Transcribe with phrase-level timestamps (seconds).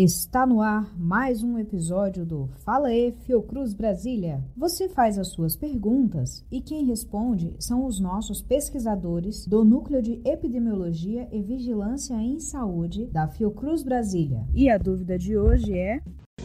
[0.00, 4.40] Está no ar mais um episódio do Fala E Fiocruz Brasília.
[4.56, 10.20] Você faz as suas perguntas e quem responde são os nossos pesquisadores do Núcleo de
[10.24, 14.46] Epidemiologia e Vigilância em Saúde da Fiocruz Brasília.
[14.54, 16.00] E a dúvida de hoje é: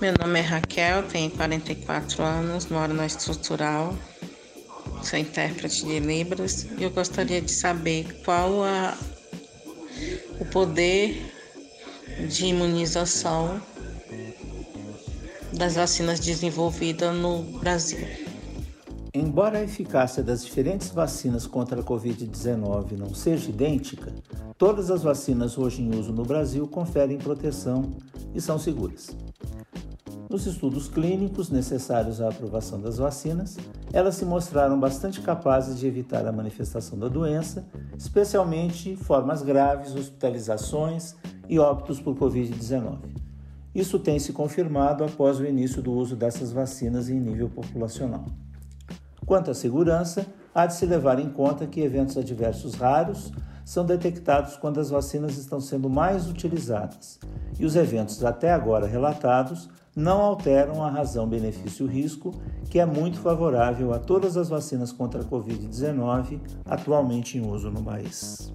[0.00, 3.94] Meu nome é Raquel, tenho 44 anos, moro na estrutural,
[5.02, 8.96] sou intérprete de Libras e eu gostaria de saber qual a,
[10.40, 11.33] o poder
[12.28, 13.60] de imunização
[15.52, 18.06] das vacinas desenvolvidas no Brasil.
[19.12, 24.12] Embora a eficácia das diferentes vacinas contra a Covid-19 não seja idêntica,
[24.58, 27.92] todas as vacinas hoje em uso no Brasil conferem proteção
[28.34, 29.16] e são seguras.
[30.28, 33.56] Nos estudos clínicos necessários à aprovação das vacinas,
[33.92, 37.64] elas se mostraram bastante capazes de evitar a manifestação da doença,
[37.96, 41.14] especialmente formas graves, hospitalizações
[41.48, 42.98] e óbitos por Covid-19.
[43.74, 48.24] Isso tem se confirmado após o início do uso dessas vacinas em nível populacional.
[49.26, 53.32] Quanto à segurança, há de se levar em conta que eventos adversos raros
[53.64, 57.18] são detectados quando as vacinas estão sendo mais utilizadas,
[57.58, 62.34] e os eventos até agora relatados não alteram a razão benefício-risco,
[62.68, 67.82] que é muito favorável a todas as vacinas contra a Covid-19 atualmente em uso no
[67.82, 68.52] país.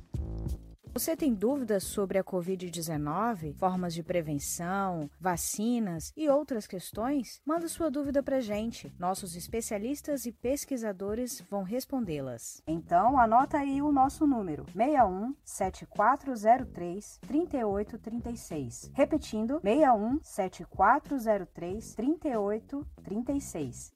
[1.00, 7.39] Você tem dúvidas sobre a Covid-19, formas de prevenção, vacinas e outras questões?
[7.45, 8.94] Manda sua dúvida para gente.
[9.00, 12.61] Nossos especialistas e pesquisadores vão respondê-las.
[12.67, 18.92] Então, anota aí o nosso número: 61 7403 3836.
[18.94, 23.94] Repetindo: 61 7403 3836.